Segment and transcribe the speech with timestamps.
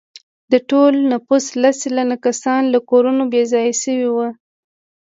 [0.51, 4.27] د ټول نفوس لس سلنه کسان له کورونو بې ځایه شوي وو.